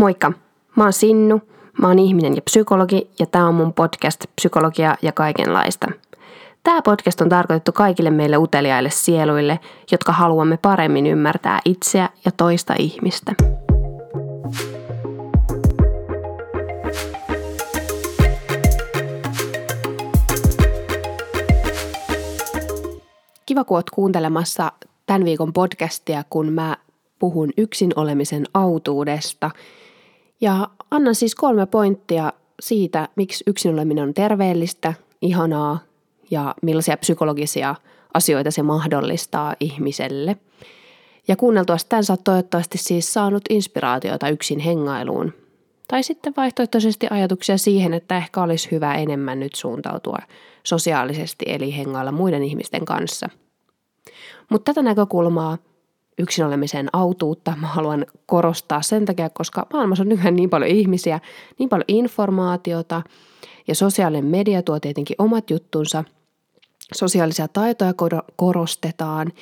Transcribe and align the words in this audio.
Moikka, 0.00 0.32
mä 0.76 0.82
oon 0.84 0.92
Sinnu, 0.92 1.40
mä 1.80 1.88
oon 1.88 1.98
ihminen 1.98 2.36
ja 2.36 2.42
psykologi 2.42 3.10
ja 3.18 3.26
tää 3.26 3.46
on 3.46 3.54
mun 3.54 3.72
podcast 3.72 4.24
Psykologia 4.36 4.96
ja 5.02 5.12
kaikenlaista. 5.12 5.86
Tämä 6.62 6.82
podcast 6.82 7.20
on 7.20 7.28
tarkoitettu 7.28 7.72
kaikille 7.72 8.10
meille 8.10 8.36
uteliaille 8.36 8.90
sieluille, 8.90 9.60
jotka 9.92 10.12
haluamme 10.12 10.56
paremmin 10.56 11.06
ymmärtää 11.06 11.60
itseä 11.64 12.08
ja 12.24 12.30
toista 12.36 12.74
ihmistä. 12.78 13.34
Kiva, 23.46 23.64
kun 23.64 23.76
oot 23.76 23.90
kuuntelemassa 23.90 24.72
tämän 25.06 25.24
viikon 25.24 25.52
podcastia, 25.52 26.24
kun 26.30 26.52
mä 26.52 26.76
puhun 27.18 27.50
yksin 27.56 27.92
olemisen 27.96 28.44
autuudesta– 28.54 29.50
ja 30.40 30.68
annan 30.90 31.14
siis 31.14 31.34
kolme 31.34 31.66
pointtia 31.66 32.32
siitä, 32.60 33.08
miksi 33.16 33.44
yksin 33.46 33.72
oleminen 33.74 34.04
on 34.04 34.14
terveellistä, 34.14 34.94
ihanaa 35.22 35.78
ja 36.30 36.54
millaisia 36.62 36.96
psykologisia 36.96 37.74
asioita 38.14 38.50
se 38.50 38.62
mahdollistaa 38.62 39.54
ihmiselle. 39.60 40.36
Ja 41.28 41.36
kuunneltua 41.36 41.76
tämän 41.88 42.04
sä 42.04 42.12
oot 42.12 42.24
toivottavasti 42.24 42.78
siis 42.78 43.12
saanut 43.12 43.42
inspiraatiota 43.50 44.28
yksin 44.28 44.58
hengailuun. 44.58 45.32
Tai 45.88 46.02
sitten 46.02 46.32
vaihtoehtoisesti 46.36 47.06
ajatuksia 47.10 47.58
siihen, 47.58 47.94
että 47.94 48.16
ehkä 48.16 48.42
olisi 48.42 48.70
hyvä 48.70 48.94
enemmän 48.94 49.40
nyt 49.40 49.54
suuntautua 49.54 50.18
sosiaalisesti 50.64 51.44
eli 51.48 51.76
hengailla 51.76 52.12
muiden 52.12 52.42
ihmisten 52.42 52.84
kanssa. 52.84 53.28
Mutta 54.50 54.74
tätä 54.74 54.82
näkökulmaa– 54.82 55.58
yksin 56.20 56.44
olemisen 56.44 56.88
autuutta 56.92 57.54
mä 57.60 57.66
haluan 57.66 58.06
korostaa 58.26 58.82
sen 58.82 59.04
takia, 59.04 59.30
koska 59.30 59.66
maailmassa 59.72 60.02
on 60.02 60.08
nykyään 60.08 60.36
niin 60.36 60.50
paljon 60.50 60.70
ihmisiä, 60.70 61.20
niin 61.58 61.68
paljon 61.68 61.84
informaatiota 61.88 63.02
ja 63.68 63.74
sosiaalinen 63.74 64.24
media 64.24 64.62
tuo 64.62 64.80
tietenkin 64.80 65.16
omat 65.18 65.50
juttunsa. 65.50 66.04
Sosiaalisia 66.94 67.48
taitoja 67.48 67.94
korostetaan, 68.36 69.32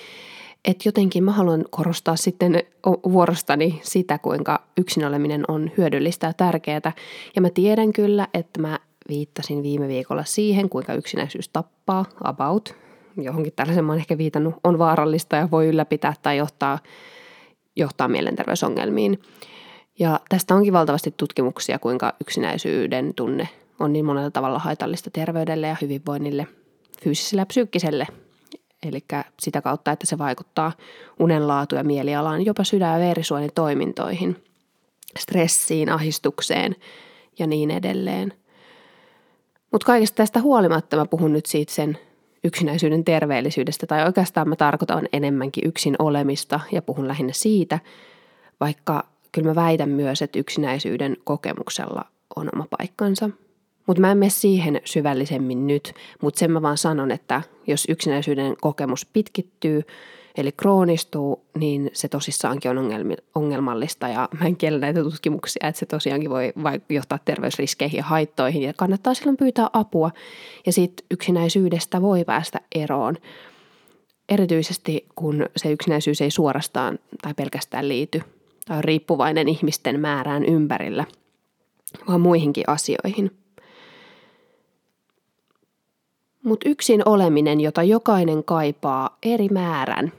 että 0.65 0.89
jotenkin 0.89 1.25
mä 1.25 1.33
haluan 1.33 1.65
korostaa 1.71 2.17
sitten 2.17 2.63
vuorostani 2.87 3.81
sitä, 3.83 4.19
kuinka 4.19 4.63
yksin 4.77 5.05
oleminen 5.05 5.45
on 5.49 5.71
hyödyllistä 5.77 6.27
ja 6.27 6.33
tärkeää. 6.33 6.93
Ja 7.37 7.43
mä 7.43 7.51
tiedän 7.51 7.93
kyllä, 7.93 8.29
että 8.35 8.61
mä 8.61 8.79
viittasin 9.09 9.63
viime 9.63 9.89
viikolla 9.89 10.25
siihen, 10.25 10.69
kuinka 10.69 10.95
yksinäisyys 10.95 11.49
tappaa, 11.49 12.05
about, 12.25 12.75
johonkin 13.23 13.53
tällaisen 13.57 13.85
mä 13.85 13.97
ehkä 13.97 14.19
viitannut, 14.19 14.55
on 14.65 14.79
vaarallista 14.79 15.37
ja 15.37 15.51
voi 15.51 15.67
ylläpitää 15.67 16.15
tai 16.23 16.37
johtaa, 16.37 16.79
johtaa 17.77 18.09
mielenterveysongelmiin. 18.09 19.21
Ja 19.99 20.21
tästä 20.29 20.55
onkin 20.55 20.73
valtavasti 20.73 21.15
tutkimuksia, 21.17 21.79
kuinka 21.79 22.15
yksinäisyyden 22.21 23.15
tunne 23.15 23.49
on 23.81 23.93
niin 23.93 24.05
monella 24.05 24.31
tavalla 24.31 24.59
haitallista 24.59 25.11
terveydelle 25.11 25.67
ja 25.67 25.77
hyvinvoinnille, 25.81 26.47
fyysiselle 27.03 27.41
ja 27.41 27.47
psyykkiselle. 27.47 28.07
Eli 28.83 29.05
sitä 29.41 29.63
kautta, 29.63 29.93
että 29.93 30.07
se 30.07 30.19
vaikuttaa 30.19 30.73
unenlaatu 31.21 31.75
ja 31.75 31.85
mielialaan, 31.85 32.45
jopa 32.45 32.65
sydän- 32.65 32.93
ja 32.93 33.09
verisuonen 33.09 33.51
toimintoihin, 33.55 34.37
stressiin, 35.19 35.89
ahistukseen 35.89 36.77
ja 37.39 37.47
niin 37.47 37.71
edelleen. 37.71 38.33
Mutta 39.73 39.87
kaikesta 39.87 40.17
tästä 40.17 40.41
huolimatta 40.41 40.97
mä 40.97 41.07
puhun 41.07 41.33
nyt 41.33 41.47
siitä 41.47 41.73
sen 41.73 41.99
yksinäisyyden 42.45 43.05
terveellisyydestä, 43.05 43.87
tai 43.87 44.05
oikeastaan 44.05 44.49
mä 44.49 44.57
tarkoitan 44.57 45.09
enemmänkin 45.13 45.69
yksin 45.69 45.97
olemista 45.99 46.61
ja 46.73 46.83
puhun 46.83 47.09
lähinnä 47.09 47.33
siitä, 47.33 47.79
vaikka 48.61 49.05
kyllä 49.33 49.49
mä 49.49 49.55
väitän 49.55 49.89
myös, 49.89 50.23
että 50.23 50.39
yksinäisyyden 50.39 51.17
kokemuksella 51.25 52.05
on 52.37 52.49
oma 52.55 52.67
paikkansa. 52.79 53.31
Mutta 53.87 54.01
mä 54.01 54.11
en 54.11 54.19
mene 54.19 54.31
siihen 54.31 54.81
syvällisemmin 54.85 55.67
nyt, 55.67 55.95
mutta 56.23 56.39
sen 56.39 56.51
mä 56.51 56.63
vaan 56.63 56.79
sanon, 56.79 57.11
että 57.11 57.43
jos 57.67 57.87
yksinäisyyden 57.89 58.57
kokemus 58.61 59.07
pitkittyy, 59.07 59.83
eli 60.39 60.53
kroonistuu, 60.53 61.45
niin 61.59 61.91
se 61.93 62.09
tosissaankin 62.09 62.71
on 62.71 62.91
ongelmallista 63.35 64.09
ja 64.09 64.29
mä 64.41 64.47
en 64.47 64.57
kiellä 64.57 64.79
näitä 64.79 65.03
tutkimuksia, 65.03 65.69
että 65.69 65.79
se 65.79 65.87
tosiaankin 65.87 66.31
voi 66.31 66.53
johtaa 66.89 67.19
terveysriskeihin 67.25 67.99
ja 67.99 68.05
haittoihin 68.05 68.63
ja 68.63 68.73
kannattaa 68.77 69.15
silloin 69.15 69.37
pyytää 69.37 69.71
apua 69.73 70.11
ja 70.67 70.73
siitä 70.73 71.03
yksinäisyydestä 71.11 72.03
voi 72.03 72.25
päästä 72.25 72.61
eroon. 72.75 73.17
Erityisesti 74.29 75.07
kun 75.15 75.47
se 75.57 75.73
yksinäisyys 75.73 76.21
ei 76.21 76.31
suorastaan 76.31 76.99
tai 77.23 77.35
pelkästään 77.35 77.89
liity 77.89 78.23
tai 78.67 78.77
on 78.77 78.85
riippuvainen 78.85 79.49
ihmisten 79.49 80.01
määrään 80.01 80.45
ympärillä, 80.45 81.05
vaan 82.09 82.21
muihinkin 82.21 82.65
asioihin. 82.67 83.31
Mutta 86.43 86.69
yksin 86.69 87.03
oleminen, 87.05 87.61
jota 87.61 87.83
jokainen 87.83 88.45
kaipaa 88.45 89.19
eri 89.23 89.49
määrän– 89.49 90.13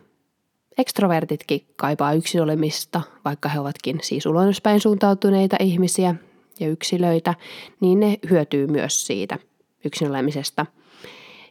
Ekstrovertitkin 0.78 1.66
kaipaa 1.75 2.13
yksin 2.13 2.41
olemista, 2.41 3.02
vaikka 3.25 3.50
he 3.50 3.59
ovatkin 3.59 4.00
siis 4.02 4.25
ulospäin 4.25 4.80
suuntautuneita 4.80 5.56
ihmisiä 5.59 6.16
ja 6.59 6.68
yksilöitä, 6.68 7.35
niin 7.80 8.00
ne 8.00 8.19
hyötyy 8.30 8.68
myös 8.68 9.08
siitä 9.08 9.40
yksin 9.85 10.09
olemisesta. 10.09 10.66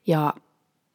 Ja 0.07 0.35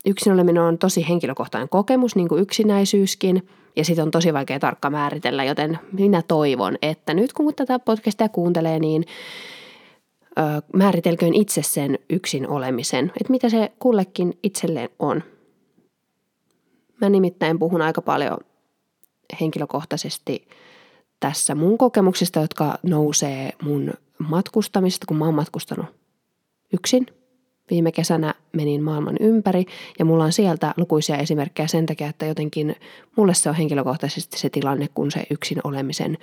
yksin 0.06 0.34
oleminen 0.34 0.64
on 0.64 0.78
tosi 0.78 1.06
henkilökohtainen 1.10 1.70
kokemus, 1.70 2.16
niin 2.16 2.28
kuin 2.28 2.42
yksinäisyyskin, 2.42 3.48
ja 3.76 3.86
sitten 3.86 4.04
on 4.04 4.12
tosi 4.12 4.34
vaikea 4.34 4.60
tarkka 4.60 4.90
määritellä, 4.90 5.44
joten 5.44 5.80
minä 5.92 6.22
toivon, 6.22 6.78
että 6.82 7.14
nyt 7.14 7.34
kun 7.34 7.56
tätä 7.56 7.80
podcastia 7.80 8.30
kuuntelee, 8.30 8.80
niin 8.80 9.06
määritelköön 10.74 11.34
itse 11.34 11.62
sen 11.64 12.00
yksin 12.10 12.48
olemisen, 12.48 13.06
että 13.06 13.32
mitä 13.32 13.50
se 13.50 13.72
kullekin 13.80 14.34
itselleen 14.44 14.90
on. 15.00 15.24
Mä 17.04 17.10
nimittäin 17.10 17.60
puhun 17.60 17.82
aika 17.82 18.02
paljon 18.02 18.38
henkilökohtaisesti 19.42 20.48
tässä 21.20 21.56
mun 21.56 21.78
kokemuksista, 21.78 22.40
jotka 22.40 22.80
nousee 22.84 23.50
mun 23.64 23.94
matkustamista, 24.18 25.06
kun 25.08 25.18
mä 25.18 25.26
oon 25.26 25.34
matkustanut 25.34 25.86
yksin. 26.74 27.06
Viime 27.70 27.92
kesänä 27.92 28.34
menin 28.54 28.84
maailman 28.84 29.16
ympäri 29.20 29.66
ja 30.00 30.06
mulla 30.06 30.24
on 30.24 30.32
sieltä 30.32 30.74
lukuisia 30.78 31.18
esimerkkejä 31.18 31.68
sen 31.68 31.86
takia, 31.86 32.08
että 32.08 32.26
jotenkin 32.26 32.76
mulle 33.16 33.34
se 33.34 33.50
on 33.50 33.56
henkilökohtaisesti 33.56 34.40
se 34.40 34.50
tilanne, 34.50 34.88
kun 34.94 35.12
se 35.12 35.24
yksin 35.30 35.58
olemisen 35.64 36.18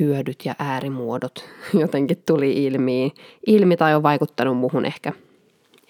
hyödyt 0.00 0.44
ja 0.44 0.54
äärimuodot 0.58 1.44
jotenkin 1.80 2.22
tuli 2.26 2.64
ilmi, 2.64 3.12
ilmi 3.46 3.76
tai 3.76 3.94
on 3.94 4.02
vaikuttanut 4.02 4.56
muuhun 4.56 4.84
ehkä– 4.84 5.12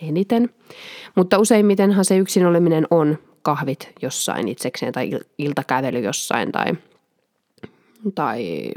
eniten. 0.03 0.51
Mutta 1.15 1.39
useimmitenhan 1.39 2.05
se 2.05 2.17
yksin 2.17 2.47
oleminen 2.47 2.87
on 2.91 3.19
kahvit 3.43 3.93
jossain 4.03 4.49
itsekseen 4.49 4.93
tai 4.93 5.11
iltakävely 5.39 5.99
jossain 5.99 6.53
tai, 6.53 6.67
tai 8.15 8.71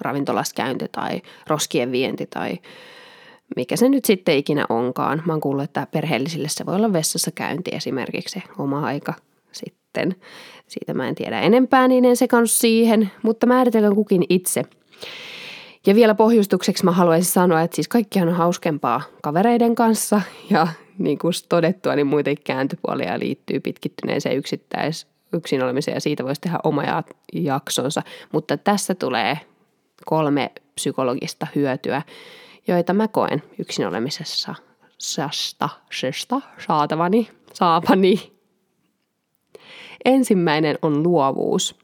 ravintolaskäynti 0.00 0.86
tai 0.92 1.22
roskien 1.46 1.92
vienti 1.92 2.26
tai 2.26 2.58
mikä 3.56 3.76
se 3.76 3.88
nyt 3.88 4.04
sitten 4.04 4.36
ikinä 4.36 4.66
onkaan. 4.68 5.22
Mä 5.26 5.32
oon 5.32 5.40
kuullut, 5.40 5.64
että 5.64 5.86
perheellisille 5.90 6.48
se 6.48 6.66
voi 6.66 6.74
olla 6.76 6.92
vessassa 6.92 7.30
käynti 7.34 7.70
esimerkiksi 7.74 8.40
se 8.40 8.42
oma 8.58 8.86
aika 8.86 9.14
sitten. 9.52 10.16
Siitä 10.68 10.94
mä 10.94 11.08
en 11.08 11.14
tiedä 11.14 11.40
enempää, 11.40 11.88
niin 11.88 12.04
en 12.04 12.16
sekannut 12.16 12.50
siihen, 12.50 13.10
mutta 13.22 13.46
määritellään 13.46 13.94
kukin 13.94 14.24
itse. 14.28 14.62
Ja 15.86 15.94
vielä 15.94 16.14
pohjustukseksi 16.14 16.84
mä 16.84 16.92
haluaisin 16.92 17.32
sanoa, 17.32 17.60
että 17.60 17.74
siis 17.74 17.88
kaikkihan 17.88 18.28
on 18.28 18.34
hauskempaa 18.34 19.02
kavereiden 19.22 19.74
kanssa 19.74 20.20
ja 20.50 20.66
niin 20.98 21.18
kuin 21.18 21.34
todettua, 21.48 21.94
niin 21.96 22.06
muitakin 22.06 22.44
kääntöpuolia 22.44 23.18
liittyy 23.18 23.60
pitkittyneeseen 23.60 24.36
yksittäis 24.36 25.06
yksin 25.32 25.62
olemiseen 25.62 25.94
ja 25.94 26.00
siitä 26.00 26.24
voisi 26.24 26.40
tehdä 26.40 26.58
oma 26.64 26.82
jaksonsa. 27.32 28.02
Mutta 28.32 28.56
tässä 28.56 28.94
tulee 28.94 29.38
kolme 30.04 30.52
psykologista 30.74 31.46
hyötyä, 31.54 32.02
joita 32.68 32.92
mä 32.92 33.08
koen 33.08 33.42
yksin 33.58 33.86
olemisessa 33.86 34.54
sasta, 34.98 35.68
sesta, 35.92 36.40
saatavani, 36.66 37.30
saapani. 37.52 38.32
Ensimmäinen 40.04 40.78
on 40.82 41.02
luovuus. 41.02 41.76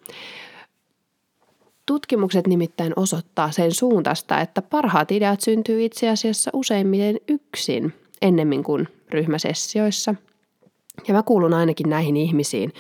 Tutkimukset 1.89 2.47
nimittäin 2.47 2.93
osoittaa 2.97 3.51
sen 3.51 3.75
suuntaista, 3.75 4.41
että 4.41 4.63
parhaat 4.63 5.13
ideat 5.13 5.41
syntyy 5.41 5.85
itse 5.85 6.09
asiassa 6.09 6.51
useimmiten 6.55 7.17
yksin 7.29 7.93
ennemmin 8.23 8.65
kuin 8.65 8.89
ryhmäsessioissa. 9.11 10.15
Ja 11.09 11.15
mä 11.15 11.23
kuulun 11.23 11.55
ainakin 11.55 11.91
näihin 11.91 12.17
ihmisiin, 12.17 12.73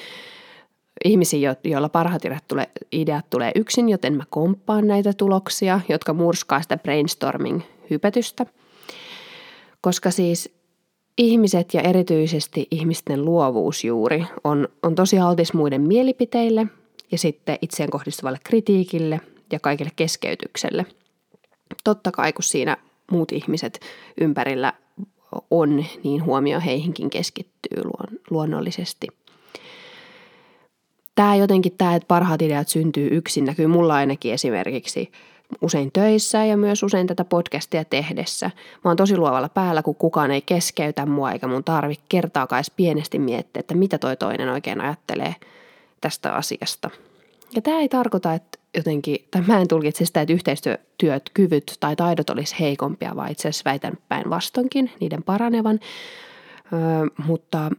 ihmisiin, 1.04 1.42
joilla 1.64 1.88
parhaat 1.88 2.24
ideat 2.24 2.44
tulee, 2.48 2.70
ideat 2.92 3.30
tulee 3.30 3.52
yksin, 3.54 3.88
joten 3.88 4.16
mä 4.16 4.24
komppaan 4.30 4.86
näitä 4.86 5.12
tuloksia, 5.12 5.80
jotka 5.88 6.12
murskaa 6.12 6.62
sitä 6.62 6.78
brainstorming-hypetystä. 6.78 8.46
Koska 9.80 10.10
siis 10.10 10.54
ihmiset 11.18 11.74
ja 11.74 11.80
erityisesti 11.80 12.66
ihmisten 12.70 13.24
luovuus 13.24 13.84
juuri 13.84 14.24
on, 14.44 14.68
on 14.82 14.94
tosi 14.94 15.18
altis 15.18 15.52
muiden 15.52 15.80
mielipiteille– 15.80 16.66
ja 17.12 17.18
sitten 17.18 17.58
itseen 17.62 17.90
kohdistuvalle 17.90 18.38
kritiikille 18.44 19.20
ja 19.52 19.60
kaikille 19.60 19.90
keskeytykselle. 19.96 20.86
Totta 21.84 22.12
kai, 22.12 22.32
kun 22.32 22.42
siinä 22.42 22.76
muut 23.10 23.32
ihmiset 23.32 23.80
ympärillä 24.20 24.72
on, 25.50 25.84
niin 26.04 26.24
huomio 26.24 26.60
heihinkin 26.60 27.10
keskittyy 27.10 27.82
luonnollisesti. 28.30 29.06
Tämä 31.14 31.36
jotenkin, 31.36 31.72
tämä, 31.78 31.94
että 31.94 32.06
parhaat 32.06 32.42
ideat 32.42 32.68
syntyy 32.68 33.08
yksin, 33.12 33.44
näkyy 33.44 33.66
mulla 33.66 33.94
ainakin 33.94 34.32
esimerkiksi 34.32 35.12
usein 35.62 35.92
töissä 35.92 36.44
ja 36.44 36.56
myös 36.56 36.82
usein 36.82 37.06
tätä 37.06 37.24
podcastia 37.24 37.84
tehdessä. 37.84 38.50
Mä 38.84 38.90
oon 38.90 38.96
tosi 38.96 39.16
luovalla 39.16 39.48
päällä, 39.48 39.82
kun 39.82 39.94
kukaan 39.94 40.30
ei 40.30 40.42
keskeytä 40.42 41.06
mua 41.06 41.32
eikä 41.32 41.46
mun 41.46 41.64
tarvi 41.64 41.94
kertaakaan 42.08 42.58
edes 42.58 42.72
pienesti 42.76 43.18
miettiä, 43.18 43.60
että 43.60 43.74
mitä 43.74 43.98
toi 43.98 44.16
toinen 44.16 44.48
oikein 44.48 44.80
ajattelee 44.80 45.34
tästä 46.00 46.34
asiasta. 46.34 46.90
Ja 47.54 47.62
tämä 47.62 47.80
ei 47.80 47.88
tarkoita, 47.88 48.34
että 48.34 48.58
jotenkin, 48.74 49.18
tai 49.30 49.42
mä 49.46 49.60
en 49.60 49.68
tulkitse 49.68 50.04
sitä, 50.04 50.20
että 50.20 50.32
yhteistyöt, 50.32 51.30
kyvyt 51.34 51.76
tai 51.80 51.96
taidot 51.96 52.30
olisi 52.30 52.56
heikompia, 52.60 53.16
vaan 53.16 53.30
itse 53.30 53.48
asiassa 53.48 53.70
väitän 53.70 53.98
päinvastoinkin 54.08 54.90
niiden 55.00 55.22
paranevan. 55.22 55.80
Öö, 56.72 57.24
mutta, 57.26 57.70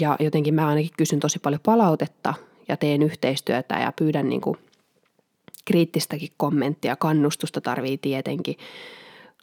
ja 0.00 0.16
jotenkin 0.20 0.54
mä 0.54 0.68
ainakin 0.68 0.90
kysyn 0.96 1.20
tosi 1.20 1.38
paljon 1.38 1.60
palautetta 1.64 2.34
ja 2.68 2.76
teen 2.76 3.02
yhteistyötä 3.02 3.74
ja 3.74 3.92
pyydän 3.92 4.28
niin 4.28 4.40
kuin 4.40 4.56
kriittistäkin 5.64 6.32
kommenttia, 6.36 6.96
kannustusta 6.96 7.60
tarvii 7.60 7.98
tietenkin 7.98 8.56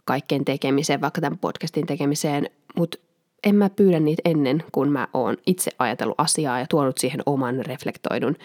kaikkeen 0.06 0.46
tekemiseen, 0.46 1.02
vaikka 1.02 1.22
tämän 1.22 1.40
podcastin 1.40 1.88
tekemiseen, 1.88 2.50
mutta 2.76 2.98
en 3.44 3.56
mä 3.56 3.70
pyydä 3.70 4.00
niitä 4.00 4.22
ennen, 4.26 4.64
kun 4.72 4.92
mä 4.92 5.08
oon 5.14 5.38
itse 5.46 5.72
ajatellut 5.80 6.20
asiaa 6.20 6.60
ja 6.60 6.66
tuonut 6.70 6.98
siihen 6.98 7.22
oman 7.26 7.66
reflektoidun 7.66 8.36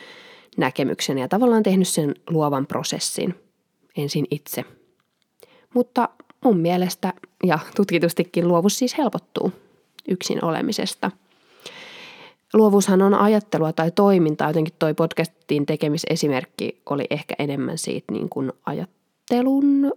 näkemyksen 0.56 1.18
ja 1.18 1.28
tavallaan 1.28 1.62
tehnyt 1.62 1.88
sen 1.88 2.14
luovan 2.30 2.66
prosessin 2.66 3.34
ensin 3.96 4.26
itse. 4.30 4.64
Mutta 5.74 6.08
mun 6.44 6.58
mielestä 6.58 7.12
ja 7.44 7.58
tutkitustikin 7.76 8.48
luovus 8.48 8.78
siis 8.78 8.98
helpottuu 8.98 9.52
yksin 10.08 10.44
olemisesta. 10.44 11.10
Luovuushan 12.54 13.02
on 13.02 13.14
ajattelua 13.14 13.72
tai 13.72 13.90
toimintaa, 13.90 14.48
jotenkin 14.48 14.74
toi 14.78 14.94
podcastin 14.94 15.66
tekemisesimerkki 15.66 16.80
oli 16.90 17.04
ehkä 17.10 17.34
enemmän 17.38 17.78
siitä 17.78 18.12
niin 18.12 18.28
kuin 18.28 18.52
ajattelun 18.66 19.92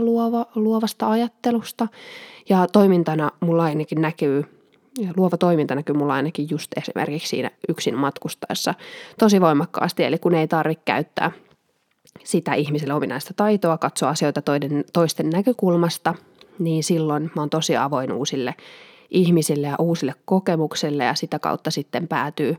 luova, 0.00 0.46
luovasta 0.54 1.10
ajattelusta. 1.10 1.88
Ja 2.48 2.66
toimintana 2.72 3.30
mulla 3.40 3.62
ainakin 3.62 4.00
näkyy 4.00 4.44
ja 4.98 5.08
luova 5.16 5.36
toiminta 5.36 5.74
näkyy 5.74 5.94
mulla 5.94 6.14
ainakin 6.14 6.46
just 6.50 6.72
esimerkiksi 6.76 7.28
siinä 7.28 7.50
yksin 7.68 7.94
matkustaessa 7.94 8.74
tosi 9.18 9.40
voimakkaasti, 9.40 10.04
eli 10.04 10.18
kun 10.18 10.34
ei 10.34 10.48
tarvitse 10.48 10.82
käyttää 10.84 11.32
sitä 12.24 12.54
ihmiselle 12.54 12.94
ominaista 12.94 13.34
taitoa, 13.36 13.78
katsoa 13.78 14.08
asioita 14.08 14.42
toiden, 14.42 14.84
toisten 14.92 15.30
näkökulmasta, 15.30 16.14
niin 16.58 16.84
silloin 16.84 17.30
mä 17.36 17.42
oon 17.42 17.50
tosi 17.50 17.76
avoin 17.76 18.12
uusille 18.12 18.54
ihmisille 19.10 19.66
ja 19.66 19.76
uusille 19.78 20.14
kokemuksille 20.24 21.04
ja 21.04 21.14
sitä 21.14 21.38
kautta 21.38 21.70
sitten 21.70 22.08
päätyy 22.08 22.56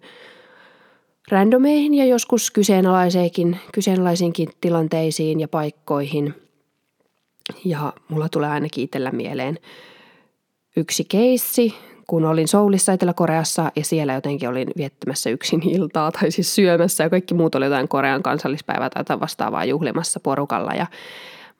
randomeihin 1.29 1.93
ja 1.93 2.05
joskus 2.05 2.51
kyseenalaisiinkin, 2.51 3.59
kyseenalaisiinkin 3.73 4.49
tilanteisiin 4.61 5.39
ja 5.39 5.47
paikkoihin. 5.47 6.42
Ja 7.65 7.93
mulla 8.09 8.29
tulee 8.29 8.49
ainakin 8.49 8.83
itsellä 8.83 9.11
mieleen 9.11 9.59
yksi 10.77 11.03
keissi, 11.03 11.73
kun 12.07 12.25
olin 12.25 12.47
Soulissa 12.47 12.93
Etelä-Koreassa 12.93 13.71
ja 13.75 13.85
siellä 13.85 14.13
jotenkin 14.13 14.49
olin 14.49 14.67
viettämässä 14.77 15.29
yksin 15.29 15.69
iltaa 15.69 16.11
tai 16.11 16.31
siis 16.31 16.55
syömässä 16.55 17.03
ja 17.03 17.09
kaikki 17.09 17.33
muut 17.33 17.55
oli 17.55 17.65
jotain 17.65 17.87
Korean 17.87 18.23
kansallispäivää 18.23 18.89
tai 18.89 18.99
jotain 18.99 19.19
vastaavaa 19.19 19.65
juhlimassa 19.65 20.19
porukalla. 20.19 20.71
Ja 20.73 20.87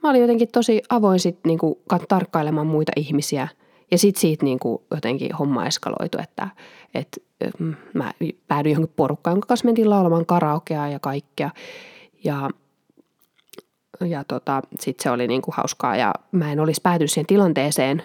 mä 0.04 0.10
olin 0.10 0.22
jotenkin 0.22 0.48
tosi 0.52 0.82
avoin 0.90 1.20
sit 1.20 1.40
niinku 1.46 1.82
tarkkailemaan 2.08 2.68
muita 2.68 2.92
ihmisiä 2.96 3.48
ja 3.92 3.98
sitten 3.98 4.22
siitä 4.22 4.46
niinku 4.46 4.84
jotenkin 4.92 5.36
homma 5.36 5.66
eskaloitu, 5.66 6.18
että, 6.24 6.48
että 6.94 7.22
mm, 7.60 7.76
mä 7.94 8.12
päädyin 8.48 8.74
johonkin 8.74 8.94
porukkaan, 8.96 9.34
jonka 9.34 9.48
kanssa 9.48 9.66
mentiin 9.66 9.90
laulamaan 9.90 10.26
karaokea 10.26 10.88
ja 10.88 11.00
kaikkea. 11.00 11.50
Ja 12.24 12.50
ja 14.02 14.24
tota, 14.24 14.62
sitten 14.80 15.04
se 15.04 15.10
oli 15.10 15.28
niinku 15.28 15.54
hauskaa 15.58 15.96
ja 15.96 16.14
mä 16.32 16.52
en 16.52 16.60
olisi 16.60 16.82
päätynyt 16.84 17.12
siihen 17.12 17.28
tilanteeseen, 17.28 18.04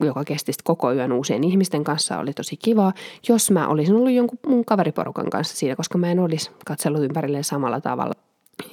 joka 0.00 0.24
kesti 0.24 0.52
koko 0.64 0.92
yön 0.92 1.12
uusien 1.12 1.44
ihmisten 1.44 1.84
kanssa, 1.84 2.18
oli 2.18 2.32
tosi 2.32 2.56
kiva, 2.56 2.92
jos 3.28 3.50
mä 3.50 3.68
olisin 3.68 3.94
ollut 3.94 4.12
jonkun 4.12 4.38
mun 4.46 4.64
kaveriporukan 4.64 5.30
kanssa 5.30 5.56
siinä, 5.56 5.76
koska 5.76 5.98
mä 5.98 6.10
en 6.10 6.20
olisi 6.20 6.50
katsellut 6.66 7.02
ympärilleen 7.02 7.44
samalla 7.44 7.80
tavalla. 7.80 8.14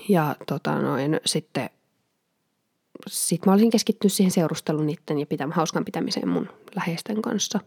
Ja 0.10 0.36
tota 0.48 0.81
noin, 0.81 1.19
sitten 1.25 1.69
sit 3.08 3.46
mä 3.46 3.52
olisin 3.52 3.69
keskittynyt 3.69 4.14
siihen 4.14 4.31
seurusteluun 4.31 4.86
niiden 4.86 5.19
ja 5.19 5.25
pitämään 5.25 5.56
hauskan 5.56 5.86
pitämiseen 5.86 6.28
mun 6.28 6.50
läheisten 6.75 7.22
kanssa. 7.22 7.60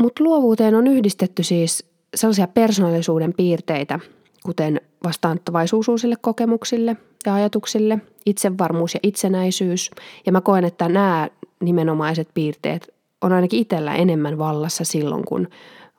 Mutta 0.00 0.24
luovuuteen 0.24 0.74
on 0.74 0.86
yhdistetty 0.86 1.42
siis 1.42 1.90
sellaisia 2.14 2.46
persoonallisuuden 2.46 3.34
piirteitä, 3.34 4.00
kuten 4.42 4.80
vastaanottavaisuus 5.04 5.88
uusille 5.88 6.16
kokemuksille 6.20 6.96
ja 7.26 7.34
ajatuksille, 7.34 7.98
itsevarmuus 8.26 8.94
ja 8.94 9.00
itsenäisyys. 9.02 9.90
Ja 10.26 10.32
mä 10.32 10.40
koen, 10.40 10.64
että 10.64 10.88
nämä 10.88 11.28
nimenomaiset 11.60 12.28
piirteet 12.34 12.94
on 13.20 13.32
ainakin 13.32 13.60
itsellä 13.60 13.94
enemmän 13.94 14.38
vallassa 14.38 14.84
silloin, 14.84 15.24
kun, 15.24 15.48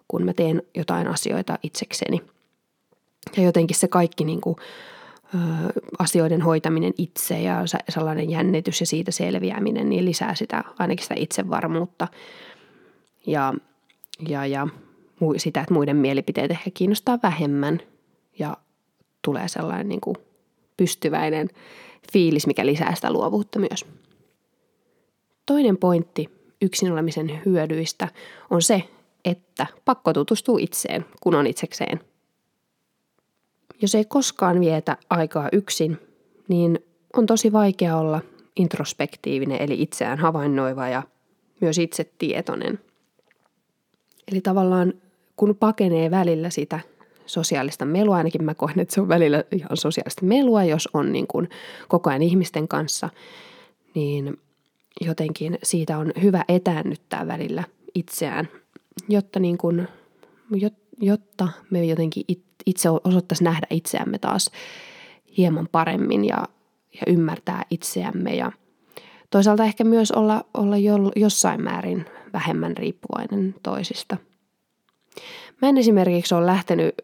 kun 0.07 0.25
mä 0.25 0.33
teen 0.33 0.63
jotain 0.75 1.07
asioita 1.07 1.59
itsekseni. 1.63 2.21
Ja 3.37 3.43
jotenkin 3.43 3.77
se 3.77 3.87
kaikki 3.87 4.23
niin 4.23 4.41
kuin, 4.41 4.55
ö, 5.35 5.37
asioiden 5.99 6.41
hoitaminen 6.41 6.93
itse 6.97 7.41
ja 7.41 7.63
sellainen 7.89 8.29
jännitys 8.29 8.79
ja 8.79 8.85
siitä 8.85 9.11
selviäminen, 9.11 9.89
niin 9.89 10.05
lisää 10.05 10.35
sitä 10.35 10.63
ainakin 10.79 11.03
sitä 11.03 11.15
itsevarmuutta. 11.17 12.07
Ja, 13.27 13.53
ja, 14.27 14.45
ja 14.45 14.67
sitä, 15.37 15.61
että 15.61 15.73
muiden 15.73 15.97
mielipiteet 15.97 16.51
ehkä 16.51 16.71
kiinnostaa 16.73 17.19
vähemmän 17.23 17.79
ja 18.39 18.57
tulee 19.21 19.47
sellainen 19.47 19.89
niin 19.89 20.01
kuin 20.01 20.15
pystyväinen 20.77 21.49
fiilis, 22.13 22.47
mikä 22.47 22.65
lisää 22.65 22.95
sitä 22.95 23.11
luovuutta 23.13 23.59
myös. 23.59 23.85
Toinen 25.45 25.77
pointti 25.77 26.29
yksin 26.61 26.91
olemisen 26.91 27.41
hyödyistä 27.45 28.07
on 28.49 28.61
se, 28.61 28.83
että 29.25 29.67
pakko 29.85 30.13
tutustuu 30.13 30.57
itseen, 30.57 31.05
kun 31.21 31.35
on 31.35 31.47
itsekseen. 31.47 31.99
Jos 33.81 33.95
ei 33.95 34.05
koskaan 34.05 34.59
vietä 34.59 34.97
aikaa 35.09 35.49
yksin, 35.51 35.97
niin 36.47 36.79
on 37.13 37.25
tosi 37.25 37.51
vaikea 37.51 37.97
olla 37.97 38.21
introspektiivinen 38.55 39.61
eli 39.61 39.81
itseään 39.81 40.19
havainnoiva 40.19 40.87
ja 40.87 41.03
myös 41.61 41.77
itse 41.77 42.11
tietoinen. 42.17 42.79
Eli 44.31 44.41
tavallaan 44.41 44.93
kun 45.35 45.55
pakenee 45.55 46.11
välillä 46.11 46.49
sitä 46.49 46.79
sosiaalista 47.25 47.85
melua, 47.85 48.15
ainakin 48.15 48.43
mä 48.43 48.55
koen, 48.55 48.79
että 48.79 48.93
se 48.95 49.01
on 49.01 49.07
välillä 49.07 49.43
ihan 49.51 49.77
sosiaalista 49.77 50.25
melua, 50.25 50.63
jos 50.63 50.89
on 50.93 51.11
niin 51.11 51.27
kuin 51.27 51.49
koko 51.87 52.09
ajan 52.09 52.21
ihmisten 52.21 52.67
kanssa, 52.67 53.09
niin 53.95 54.39
jotenkin 55.01 55.57
siitä 55.63 55.97
on 55.97 56.11
hyvä 56.21 56.45
etäännyttää 56.47 57.27
välillä 57.27 57.63
itseään, 57.95 58.47
jotta, 59.09 59.39
niin 59.39 59.57
kuin, 59.57 59.87
jotta 61.01 61.47
me 61.69 61.85
jotenkin 61.85 62.23
itse 62.65 62.89
osattaisiin 62.89 63.45
nähdä 63.45 63.67
itseämme 63.69 64.19
taas 64.19 64.51
hieman 65.37 65.67
paremmin 65.71 66.25
ja, 66.25 66.47
ja 66.93 67.01
ymmärtää 67.07 67.65
itseämme 67.69 68.35
ja 68.35 68.51
toisaalta 69.29 69.63
ehkä 69.63 69.83
myös 69.83 70.11
olla, 70.11 70.45
olla 70.53 70.77
jo, 70.77 70.95
jossain 71.15 71.63
määrin 71.63 72.05
vähemmän 72.33 72.77
riippuvainen 72.77 73.55
toisista. 73.63 74.17
Mä 75.61 75.69
en 75.69 75.77
esimerkiksi 75.77 76.35
ole 76.35 76.45
lähtenyt 76.45 76.95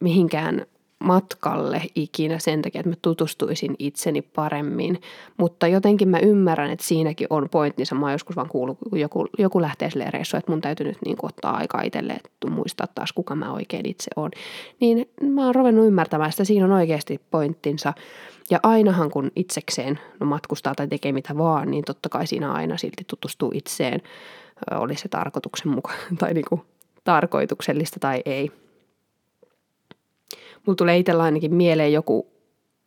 mihinkään 0.00 0.66
matkalle 0.98 1.82
ikinä 1.94 2.38
sen 2.38 2.62
takia, 2.62 2.80
että 2.80 2.90
mä 2.90 2.96
tutustuisin 3.02 3.74
itseni 3.78 4.22
paremmin. 4.22 5.00
Mutta 5.36 5.66
jotenkin 5.66 6.08
mä 6.08 6.18
ymmärrän, 6.18 6.70
että 6.70 6.86
siinäkin 6.86 7.26
on 7.30 7.48
pointtinsa. 7.48 7.94
Mä 7.94 8.06
oon 8.06 8.12
joskus 8.12 8.36
vaan 8.36 8.48
kuullut, 8.48 8.78
kun 8.90 9.00
joku, 9.00 9.26
joku 9.38 9.62
lähtee 9.62 9.90
sille 9.90 10.10
reissuun, 10.10 10.38
että 10.38 10.52
mun 10.52 10.60
täytyy 10.60 10.86
nyt 10.86 10.98
niin 11.04 11.16
ottaa 11.22 11.56
aikaa 11.56 11.82
itselle, 11.82 12.12
että 12.12 12.50
muistaa 12.50 12.86
taas, 12.94 13.12
kuka 13.12 13.34
mä 13.34 13.52
oikein 13.52 13.86
itse 13.86 14.10
on. 14.16 14.30
Niin 14.80 15.08
mä 15.22 15.44
oon 15.44 15.54
ruvennut 15.54 15.86
ymmärtämään 15.86 16.30
että 16.30 16.44
siinä 16.44 16.64
on 16.64 16.72
oikeasti 16.72 17.20
pointtinsa. 17.30 17.92
Ja 18.50 18.60
ainahan 18.62 19.10
kun 19.10 19.30
itsekseen 19.36 19.98
no 20.20 20.26
matkustaa 20.26 20.74
tai 20.74 20.88
tekee 20.88 21.12
mitä 21.12 21.38
vaan, 21.38 21.70
niin 21.70 21.84
totta 21.84 22.08
kai 22.08 22.26
siinä 22.26 22.52
aina 22.52 22.76
silti 22.76 23.04
tutustuu 23.06 23.50
itseen. 23.54 24.02
Oli 24.70 24.96
se 24.96 25.08
tarkoituksen 25.08 25.68
mukaan 25.68 25.98
tai 26.18 26.34
niin 26.34 26.44
kuin 26.48 26.60
tarkoituksellista 27.04 28.00
tai 28.00 28.22
ei– 28.24 28.50
Mulla 30.66 30.76
tulee 30.76 30.98
itsellä 30.98 31.22
ainakin 31.22 31.54
mieleen 31.54 31.92
joku 31.92 32.26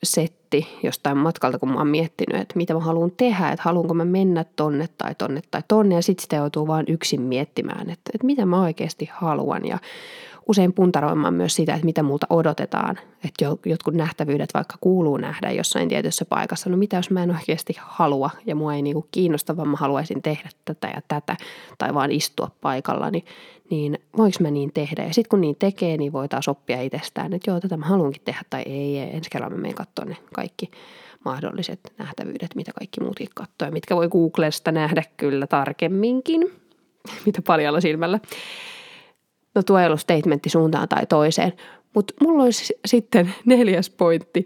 setti 0.04 0.68
jostain 0.84 1.18
matkalta, 1.18 1.60
kun 1.60 1.70
mä 1.70 1.78
oon 1.78 1.88
miettinyt, 1.88 2.42
että 2.42 2.58
mitä 2.58 2.74
mä 2.74 2.80
haluan 2.80 3.12
tehdä, 3.12 3.52
että 3.52 3.64
haluanko 3.64 3.94
mä 3.94 4.06
mennä 4.06 4.46
tonne 4.56 4.88
tai 4.98 5.16
tonne 5.16 5.42
tai 5.52 5.62
tonne 5.68 5.96
ja 5.96 6.02
sitten 6.02 6.22
sitä 6.22 6.36
joutuu 6.36 6.68
vaan 6.68 6.86
yksin 6.88 7.22
miettimään, 7.22 7.90
että, 7.90 8.12
että 8.14 8.26
mitä 8.26 8.46
mä 8.46 8.62
oikeasti 8.62 9.10
haluan 9.14 9.66
ja 9.66 9.80
usein 10.50 10.74
puntaroimaan 10.74 11.34
myös 11.34 11.56
sitä, 11.56 11.74
että 11.74 11.86
mitä 11.86 12.04
multa 12.04 12.28
odotetaan. 12.30 13.00
Että 13.24 13.46
jotkut 13.66 13.94
nähtävyydet 13.94 14.54
vaikka 14.54 14.78
kuuluu 14.82 15.18
nähdä 15.18 15.52
jossain 15.52 15.90
tietyssä 15.90 16.26
paikassa. 16.26 16.70
No 16.70 16.78
mitä 16.78 16.96
jos 16.96 17.12
mä 17.12 17.24
en 17.24 17.32
oikeasti 17.32 17.76
halua 17.80 18.30
ja 18.46 18.56
mua 18.56 18.74
ei 18.74 18.82
niinku 18.82 19.08
kiinnosta, 19.12 19.58
vaan 19.58 19.68
mä 19.68 19.78
haluaisin 19.78 20.22
tehdä 20.22 20.50
tätä 20.66 20.88
ja 20.88 21.02
tätä 21.08 21.38
tai 21.78 21.94
vaan 21.94 22.12
istua 22.12 22.52
paikalla, 22.62 23.12
niin, 23.12 23.26
niin 23.70 24.00
voiko 24.18 24.38
mä 24.40 24.52
niin 24.52 24.74
tehdä? 24.74 25.04
Ja 25.04 25.14
sitten 25.14 25.30
kun 25.30 25.42
niin 25.42 25.56
tekee, 25.60 25.98
niin 25.98 26.14
voi 26.14 26.28
taas 26.30 26.48
oppia 26.48 26.82
itsestään, 26.82 27.34
että 27.34 27.52
joo, 27.52 27.60
tätä 27.60 27.78
mä 27.78 27.86
haluankin 27.86 28.22
tehdä 28.26 28.42
tai 28.50 28.64
ei. 28.66 28.96
Ja 28.96 29.04
ensi 29.04 29.30
kerralla 29.30 29.56
mä 29.56 29.62
menen 29.62 29.76
katsoa 29.76 30.06
ne 30.06 30.18
kaikki 30.34 30.72
mahdolliset 31.26 31.80
nähtävyydet, 31.98 32.56
mitä 32.56 32.72
kaikki 32.80 33.02
muutkin 33.02 33.28
katsoo 33.36 33.66
ja 33.68 33.72
mitkä 33.72 33.96
voi 33.96 34.10
Googlesta 34.10 34.72
nähdä 34.72 35.04
kyllä 35.18 35.48
tarkemminkin, 35.48 36.42
mitä 37.26 37.42
paljalla 37.42 37.82
silmällä. 37.82 38.20
No 39.56 39.64
tuo 39.64 39.80
ei 39.80 39.86
ollut 39.86 40.00
statementti 40.00 40.50
suuntaan 40.50 40.90
tai 40.90 41.06
toiseen, 41.06 41.54
mutta 41.96 42.14
mulla 42.22 42.44
olisi 42.44 42.74
sitten 42.86 43.34
neljäs 43.46 43.90
pointti, 43.90 44.46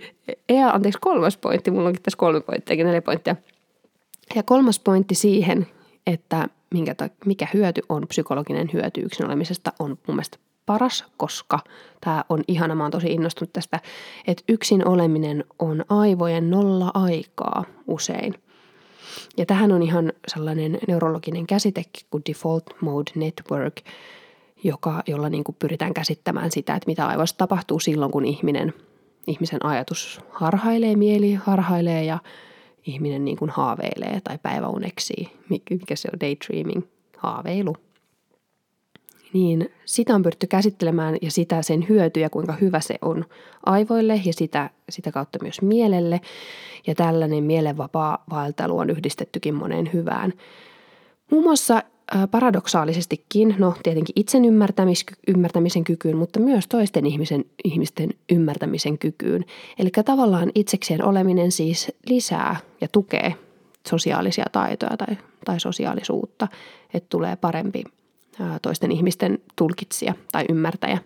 ei 0.50 0.58
anteeksi 0.58 1.00
kolmas 1.02 1.38
pointti, 1.38 1.72
mulla 1.72 1.88
onkin 1.88 2.04
tässä 2.04 2.18
kolme 2.18 2.42
pointtia, 2.42 2.84
neljä 2.84 3.02
pointtia. 3.02 3.36
Ja 4.36 4.44
kolmas 4.44 4.80
pointti 4.80 5.16
siihen, 5.16 5.68
että 6.08 6.50
minkä, 6.74 6.96
mikä 7.26 7.48
hyöty 7.54 7.82
on, 7.90 8.08
psykologinen 8.08 8.70
hyöty 8.74 9.02
yksin 9.02 9.26
olemisesta, 9.26 9.74
on 9.80 9.90
mun 9.90 10.16
mielestä 10.16 10.38
paras, 10.66 11.06
koska 11.18 11.60
tämä 12.02 12.24
on 12.30 12.44
ihana, 12.48 12.76
mä 12.76 12.84
oon 12.84 12.92
tosi 12.92 13.08
innostunut 13.08 13.54
tästä, 13.54 13.80
että 14.28 14.44
yksin 14.50 14.88
oleminen 14.88 15.44
on 15.60 15.86
aivojen 15.90 16.50
nolla 16.50 16.92
aikaa 16.94 17.64
usein. 17.88 18.34
Ja 19.38 19.46
tähän 19.46 19.72
on 19.72 19.84
ihan 19.84 20.14
sellainen 20.28 20.80
neurologinen 20.88 21.48
käsite 21.48 21.84
kuin 22.10 22.24
default 22.30 22.64
mode 22.82 23.12
network, 23.16 23.76
joka, 24.64 25.04
jolla 25.08 25.30
niin 25.30 25.44
kuin 25.44 25.56
pyritään 25.60 25.94
käsittämään 25.94 26.52
sitä, 26.52 26.76
että 26.76 26.88
mitä 26.88 27.08
aivoissa 27.08 27.38
tapahtuu 27.38 27.80
silloin, 27.80 28.12
kun 28.12 28.26
ihminen, 28.26 28.74
ihmisen 29.28 29.66
ajatus 29.66 30.22
harhailee, 30.30 30.96
mieli 30.96 31.34
harhailee 31.34 32.04
ja 32.04 32.20
ihminen 32.86 33.26
niin 33.26 33.38
kuin 33.38 33.52
haaveilee 33.52 34.22
tai 34.24 34.38
päiväuneksii, 34.38 35.32
mikä 35.50 35.96
se 35.96 36.10
on 36.14 36.20
daydreaming, 36.20 36.84
haaveilu 37.18 37.76
niin 39.34 39.70
sitä 39.86 40.16
on 40.16 40.24
pyritty 40.24 40.48
käsittelemään 40.48 41.18
ja 41.22 41.32
sitä 41.32 41.62
sen 41.62 41.86
hyötyjä, 41.90 42.30
kuinka 42.30 42.54
hyvä 42.62 42.80
se 42.80 42.96
on 43.02 43.26
aivoille 43.66 44.22
ja 44.26 44.34
sitä, 44.34 44.70
sitä 44.90 45.12
kautta 45.12 45.40
myös 45.42 45.62
mielelle. 45.62 46.22
Ja 46.88 46.96
tällainen 46.96 47.44
mielenvapaa 47.44 48.24
vaeltelu 48.30 48.78
on 48.78 48.90
yhdistettykin 48.90 49.56
moneen 49.56 49.90
hyvään. 49.94 50.34
Muun 51.32 51.44
muassa 51.44 51.84
paradoksaalisestikin, 52.32 53.56
no 53.60 53.74
tietenkin 53.84 54.14
itsen 54.16 54.46
ymmärtämisen 55.28 55.84
kykyyn, 55.84 56.18
mutta 56.18 56.40
myös 56.40 56.68
toisten 56.68 57.06
ihmisen, 57.06 57.46
ihmisten 57.64 58.10
ymmärtämisen 58.32 58.98
kykyyn. 58.98 59.46
Eli 59.80 59.90
tavallaan 60.06 60.52
itsekseen 60.56 61.06
oleminen 61.06 61.52
siis 61.52 61.92
lisää 62.10 62.56
ja 62.82 62.88
tukee 62.92 63.36
sosiaalisia 63.88 64.46
taitoja 64.52 64.98
tai, 64.98 65.18
tai 65.46 65.60
sosiaalisuutta, 65.60 66.48
että 66.94 67.08
tulee 67.10 67.36
parempi 67.36 67.84
toisten 68.62 68.92
ihmisten 68.92 69.40
tulkitsija 69.56 70.14
tai 70.32 70.46
ymmärtäjä. 70.50 70.98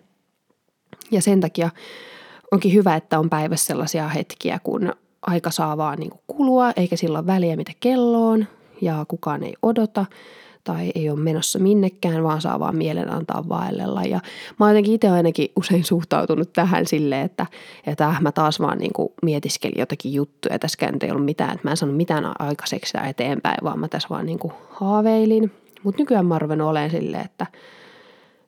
Ja 1.10 1.22
sen 1.22 1.40
takia 1.40 1.70
onkin 2.50 2.72
hyvä, 2.72 2.96
että 2.96 3.18
on 3.18 3.30
päivässä 3.30 3.66
sellaisia 3.66 4.08
hetkiä, 4.08 4.60
kun 4.62 4.92
aika 5.22 5.50
saa 5.50 5.76
vaan 5.76 5.98
niin 5.98 6.10
kulua, 6.26 6.72
eikä 6.76 6.96
silloin 6.96 7.26
väliä 7.26 7.56
mitä 7.56 7.72
kello 7.80 8.28
on 8.28 8.46
ja 8.80 9.04
kukaan 9.08 9.42
ei 9.42 9.54
odota 9.62 10.06
tai 10.72 10.92
ei 10.94 11.10
ole 11.10 11.20
menossa 11.20 11.58
minnekään, 11.58 12.22
vaan 12.22 12.40
saa 12.40 12.60
vaan 12.60 12.76
mielen 12.76 13.12
antaa 13.12 13.48
vaellella. 13.48 14.02
Ja 14.02 14.20
mä 14.58 14.66
oon 14.66 14.70
jotenkin 14.70 14.94
itse 14.94 15.08
ainakin 15.08 15.48
usein 15.56 15.84
suhtautunut 15.84 16.52
tähän 16.52 16.86
silleen, 16.86 17.24
että, 17.24 17.46
että 17.86 18.06
äh, 18.06 18.20
mä 18.20 18.32
taas 18.32 18.60
vaan 18.60 18.78
niin 18.78 18.92
kuin 18.92 19.08
mietiskelin 19.22 19.78
jotakin 19.78 20.14
juttuja. 20.14 20.58
Tässä 20.58 20.86
ei 21.02 21.10
ollut 21.10 21.24
mitään, 21.24 21.50
että 21.50 21.68
mä 21.68 21.70
en 21.70 21.76
sanonut 21.76 21.96
mitään 21.96 22.32
aikaiseksi 22.38 22.98
eteenpäin, 23.08 23.58
vaan 23.64 23.78
mä 23.78 23.88
tässä 23.88 24.08
vaan 24.10 24.26
niin 24.26 24.38
kuin 24.38 24.52
haaveilin 24.70 25.52
mutta 25.82 26.02
nykyään 26.02 26.26
mä 26.26 26.34
oon 26.34 26.60
olemaan 26.60 26.90
silleen, 26.90 27.24
että 27.24 27.46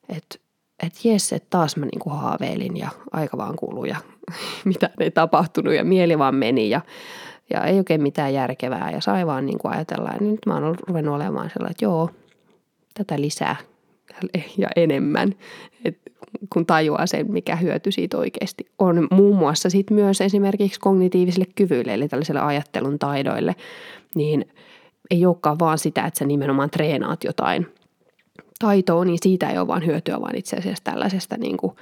et, 0.08 0.40
et 0.82 1.04
jes, 1.04 1.32
että 1.32 1.46
taas 1.50 1.76
mä 1.76 1.86
niinku 1.86 2.10
haaveilin 2.10 2.76
ja 2.76 2.88
aika 3.12 3.36
vaan 3.36 3.56
kuluu 3.56 3.84
ja 3.84 3.96
mitä 4.64 4.90
ei 5.00 5.10
tapahtunut 5.10 5.74
ja 5.74 5.84
mieli 5.84 6.18
vaan 6.18 6.34
meni 6.34 6.70
ja, 6.70 6.80
ja 7.50 7.64
ei 7.64 7.78
oikein 7.78 8.02
mitään 8.02 8.34
järkevää 8.34 8.90
ja 8.90 9.00
sai 9.00 9.26
vaan 9.26 9.46
niinku 9.46 9.68
ajatella. 9.68 10.10
Ja 10.10 10.20
nyt 10.20 10.38
mä 10.46 10.54
oon 10.54 10.76
ruvennut 10.88 11.14
olemaan 11.14 11.50
sellainen, 11.50 11.70
että 11.70 11.84
joo, 11.84 12.10
tätä 12.94 13.20
lisää 13.20 13.56
ja 14.58 14.68
enemmän, 14.76 15.34
et 15.84 15.98
kun 16.52 16.66
tajuaa 16.66 17.06
sen, 17.06 17.32
mikä 17.32 17.56
hyöty 17.56 17.92
siitä 17.92 18.18
oikeasti 18.18 18.66
on. 18.78 19.08
Muun 19.10 19.36
muassa 19.36 19.70
sit 19.70 19.90
myös 19.90 20.20
esimerkiksi 20.20 20.80
kognitiivisille 20.80 21.46
kyvyille, 21.54 21.94
eli 21.94 22.08
tällaisille 22.08 22.40
ajattelun 22.40 22.98
taidoille, 22.98 23.56
niin– 24.14 24.44
ei 25.10 25.26
olekaan 25.26 25.58
vaan 25.58 25.78
sitä, 25.78 26.06
että 26.06 26.18
sä 26.18 26.24
nimenomaan 26.24 26.70
treenaat 26.70 27.24
jotain 27.24 27.66
taitoa, 28.58 29.04
niin 29.04 29.18
siitä 29.22 29.50
ei 29.50 29.58
ole 29.58 29.66
vaan 29.66 29.86
hyötyä, 29.86 30.20
vaan 30.20 30.36
itse 30.36 30.56
asiassa 30.56 30.84
tällaisesta 30.84 31.36
niin 31.36 31.56
kuin 31.56 31.76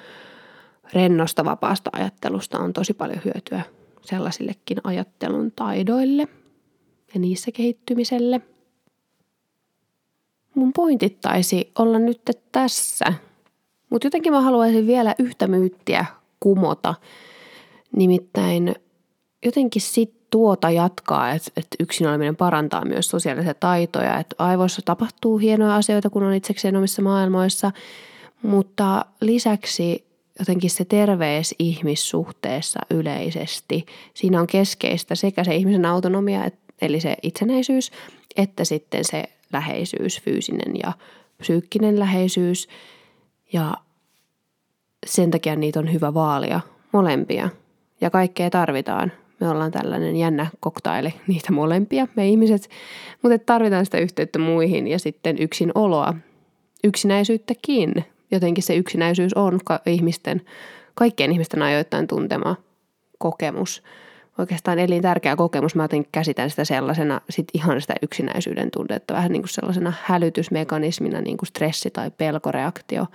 rennosta 0.94 1.44
vapaasta 1.44 1.90
ajattelusta 1.92 2.58
on 2.58 2.72
tosi 2.72 2.94
paljon 2.94 3.20
hyötyä 3.24 3.62
sellaisillekin 4.08 4.78
ajattelun 4.84 5.52
taidoille 5.52 6.28
ja 7.14 7.20
niissä 7.20 7.52
kehittymiselle. 7.52 8.40
Mun 10.54 10.72
pointit 10.72 11.20
taisi 11.20 11.72
olla 11.78 11.98
nyt 11.98 12.20
tässä, 12.52 13.12
mutta 13.90 14.06
jotenkin 14.06 14.32
mä 14.32 14.40
haluaisin 14.40 14.86
vielä 14.86 15.14
yhtä 15.18 15.46
myyttiä 15.46 16.06
kumota. 16.40 16.94
Nimittäin 17.96 18.74
jotenkin 19.44 19.82
sit 19.82 20.30
tuota 20.30 20.70
jatkaa, 20.70 21.30
että, 21.30 21.50
että 21.56 21.76
yksin 21.80 22.08
oleminen 22.08 22.36
parantaa 22.36 22.84
myös 22.84 23.08
sosiaalisia 23.08 23.54
taitoja, 23.54 24.18
että 24.18 24.36
aivoissa 24.38 24.82
tapahtuu 24.84 25.38
hienoja 25.38 25.74
asioita, 25.74 26.10
kun 26.10 26.22
on 26.22 26.34
itsekseen 26.34 26.76
omissa 26.76 27.02
maailmoissa, 27.02 27.72
mutta 28.42 29.04
lisäksi 29.20 30.07
jotenkin 30.38 30.70
se 30.70 30.84
terveys 30.84 31.54
ihmissuhteessa 31.58 32.80
yleisesti, 32.90 33.86
siinä 34.14 34.40
on 34.40 34.46
keskeistä 34.46 35.14
sekä 35.14 35.44
se 35.44 35.56
ihmisen 35.56 35.84
autonomia, 35.84 36.50
eli 36.82 37.00
se 37.00 37.16
itsenäisyys, 37.22 37.90
että 38.36 38.64
sitten 38.64 39.04
se 39.04 39.24
läheisyys, 39.52 40.20
fyysinen 40.20 40.74
ja 40.82 40.92
psyykkinen 41.38 41.98
läheisyys. 41.98 42.68
Ja 43.52 43.74
sen 45.06 45.30
takia 45.30 45.56
niitä 45.56 45.80
on 45.80 45.92
hyvä 45.92 46.14
vaalia 46.14 46.60
molempia 46.92 47.48
ja 48.00 48.10
kaikkea 48.10 48.50
tarvitaan 48.50 49.12
me 49.40 49.48
ollaan 49.48 49.70
tällainen 49.70 50.16
jännä 50.16 50.46
koktaili 50.60 51.14
niitä 51.26 51.52
molempia, 51.52 52.06
me 52.16 52.28
ihmiset, 52.28 52.70
mutta 53.22 53.38
tarvitaan 53.38 53.84
sitä 53.84 53.98
yhteyttä 53.98 54.38
muihin 54.38 54.88
ja 54.88 54.98
sitten 54.98 55.38
yksin 55.38 55.72
oloa, 55.74 56.14
yksinäisyyttäkin. 56.84 58.04
Jotenkin 58.30 58.64
se 58.64 58.76
yksinäisyys 58.76 59.34
on 59.34 59.60
ihmisten, 59.86 60.42
kaikkien 60.94 61.32
ihmisten 61.32 61.62
ajoittain 61.62 62.06
tuntema 62.06 62.56
kokemus. 63.18 63.82
Oikeastaan 64.38 64.78
elintärkeä 64.78 65.36
kokemus. 65.36 65.74
Mä 65.74 65.84
jotenkin 65.84 66.08
käsitän 66.12 66.50
sitä 66.50 66.64
sellaisena 66.64 67.20
sit 67.30 67.48
ihan 67.54 67.80
sitä 67.80 67.94
yksinäisyyden 68.02 68.70
tunnetta, 68.70 69.14
vähän 69.14 69.32
niin 69.32 69.42
kuin 69.42 69.50
sellaisena 69.50 69.92
hälytysmekanismina, 70.02 71.20
niin 71.20 71.36
kuin 71.36 71.46
stressi 71.46 71.90
tai 71.90 72.10
pelkoreaktio. 72.10 73.06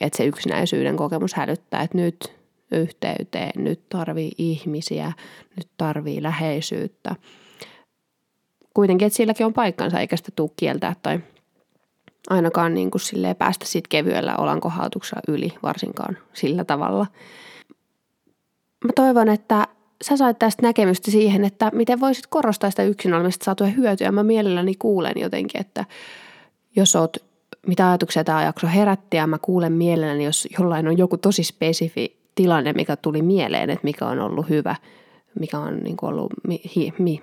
Että 0.00 0.16
se 0.16 0.24
yksinäisyyden 0.24 0.96
kokemus 0.96 1.34
hälyttää, 1.34 1.82
että 1.82 1.98
nyt 1.98 2.32
yhteyteen, 2.72 3.64
nyt 3.64 3.88
tarvii 3.88 4.32
ihmisiä, 4.38 5.12
nyt 5.56 5.68
tarvii 5.76 6.22
läheisyyttä. 6.22 7.16
Kuitenkin, 8.74 9.06
että 9.06 9.16
silläkin 9.16 9.46
on 9.46 9.52
paikkansa, 9.52 10.00
eikä 10.00 10.16
sitä 10.16 10.32
tule 10.36 10.50
kieltää 10.56 10.96
tai 11.02 11.20
ainakaan 12.30 12.74
niin 12.74 12.90
kuin 12.90 13.00
silleen 13.00 13.36
päästä 13.36 13.66
siitä 13.66 13.88
kevyellä 13.88 14.36
olankohautuksella 14.36 15.22
yli, 15.28 15.52
varsinkaan 15.62 16.18
sillä 16.32 16.64
tavalla. 16.64 17.06
Mä 18.84 18.90
toivon, 18.94 19.28
että 19.28 19.66
sä 20.04 20.16
sait 20.16 20.38
tästä 20.38 20.62
näkemystä 20.62 21.10
siihen, 21.10 21.44
että 21.44 21.70
miten 21.74 22.00
voisit 22.00 22.26
korostaa 22.26 22.70
sitä 22.70 22.82
yksin 22.82 23.14
olemista 23.14 23.44
saatua 23.44 23.66
hyötyä. 23.66 24.12
Mä 24.12 24.22
mielelläni 24.22 24.74
kuulen 24.78 25.14
jotenkin, 25.16 25.60
että 25.60 25.84
jos 26.76 26.96
oot, 26.96 27.16
mitä 27.66 27.88
ajatuksia 27.88 28.24
tämä 28.24 28.44
jakso 28.44 28.66
herätti 28.66 29.16
ja 29.16 29.26
mä 29.26 29.38
kuulen 29.38 29.72
mielelläni, 29.72 30.24
jos 30.24 30.48
jollain 30.58 30.88
on 30.88 30.98
joku 30.98 31.16
tosi 31.16 31.44
spesifi 31.44 32.16
tilanne, 32.34 32.72
mikä 32.72 32.96
tuli 32.96 33.22
mieleen, 33.22 33.70
että 33.70 33.84
mikä 33.84 34.06
on 34.06 34.20
ollut 34.20 34.48
hyvä, 34.48 34.76
mikä 35.40 35.58
on 35.58 35.78
niin 35.78 35.96
ollut, 36.02 36.32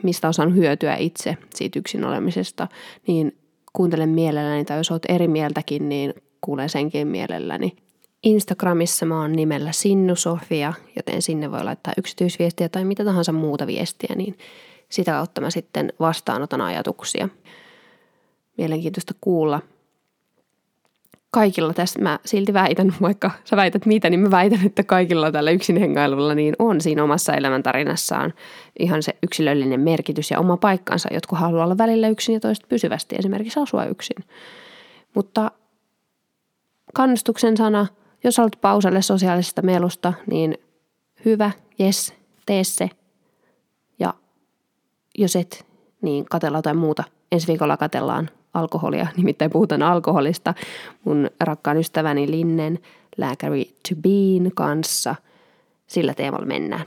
mistä 0.04 0.28
on 0.28 0.34
saanut 0.34 0.56
hyötyä 0.56 0.96
itse 0.96 1.38
siitä 1.56 1.80
yksin 1.80 2.06
olemisesta, 2.06 2.68
niin 3.08 3.38
kuuntelen 3.74 4.10
mielelläni, 4.10 4.66
tai 4.66 4.78
jos 4.78 4.92
olet 4.92 5.06
eri 5.10 5.28
mieltäkin, 5.28 5.90
niin 5.90 6.14
kuulen 6.42 6.70
senkin 6.70 7.08
mielelläni. 7.08 7.76
Instagramissa 8.24 9.06
mä 9.06 9.22
oon 9.22 9.32
nimellä 9.32 9.72
Sinnu 9.72 10.16
Sofia, 10.16 10.74
joten 10.96 11.22
sinne 11.22 11.52
voi 11.52 11.64
laittaa 11.64 11.94
yksityisviestiä 11.98 12.70
tai 12.70 12.86
mitä 12.86 13.06
tahansa 13.06 13.32
muuta 13.32 13.68
viestiä, 13.68 14.16
niin 14.16 14.38
sitä 14.90 15.12
kautta 15.12 15.42
mä 15.42 15.50
sitten 15.50 15.94
vastaanotan 16.00 16.62
ajatuksia. 16.62 17.30
Mielenkiintoista 18.58 19.14
kuulla. 19.22 19.62
Kaikilla 21.34 21.74
tässä, 21.74 22.00
mä 22.00 22.20
silti 22.26 22.54
väitän, 22.54 22.94
vaikka 23.02 23.32
sä 23.44 23.56
väität 23.56 23.86
mitä, 23.86 24.10
niin 24.10 24.20
mä 24.20 24.32
väitän, 24.32 24.66
että 24.66 24.84
kaikilla 24.84 25.32
tällä 25.32 25.52
yksin 25.52 25.78
hengailulla 25.78 26.36
niin 26.36 26.56
on 26.60 26.82
siinä 26.82 27.04
omassa 27.04 27.34
elämäntarinassaan 27.34 28.34
ihan 28.80 29.04
se 29.04 29.16
yksilöllinen 29.24 29.80
merkitys 29.80 30.32
ja 30.32 30.40
oma 30.40 30.58
paikkansa. 30.58 31.10
Jotkut 31.14 31.40
haluaa 31.40 31.66
olla 31.66 31.78
välillä 31.78 32.08
yksin 32.08 32.34
ja 32.34 32.40
toiset 32.40 32.66
pysyvästi, 32.70 33.16
esimerkiksi 33.16 33.60
asua 33.60 33.86
yksin. 33.86 34.24
Mutta 35.16 35.52
kannustuksen 36.94 37.58
sana, 37.58 37.88
jos 38.24 38.38
haluat 38.38 38.58
pausalle 38.62 39.02
sosiaalisesta 39.02 39.62
melusta, 39.62 40.14
niin 40.28 40.58
hyvä, 41.26 41.52
yes, 41.80 42.14
tee 42.46 42.64
se. 42.64 42.90
Ja 44.00 44.14
jos 45.18 45.36
et, 45.36 45.66
niin 46.02 46.26
katella 46.26 46.58
jotain 46.58 46.78
muuta. 46.78 47.04
Ensi 47.32 47.48
viikolla 47.48 47.78
katellaan 47.78 48.30
alkoholia, 48.54 49.08
nimittäin 49.18 49.52
puhutaan 49.52 49.82
alkoholista 49.84 50.54
mun 51.04 51.30
rakkaan 51.40 51.78
ystäväni 51.78 52.32
Linnen 52.32 52.80
lääkäri 53.18 53.66
To 53.66 53.96
Bean 54.02 54.52
kanssa. 54.56 55.16
Sillä 55.88 56.14
teemalla 56.14 56.46
mennään. 56.46 56.86